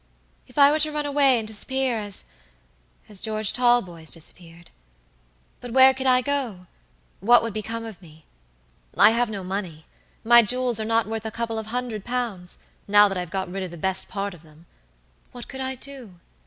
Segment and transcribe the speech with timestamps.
[0.47, 4.71] If I were to run away and disappear asas George Talboys disappeared.
[5.59, 6.65] But where could I go?
[7.19, 8.25] what would become of me?
[8.97, 9.85] I have no money;
[10.23, 13.51] my jewels are not worth a couple of hundred pounds, now that I have got
[13.51, 14.65] rid of the best part of them.
[15.33, 16.19] What could I do?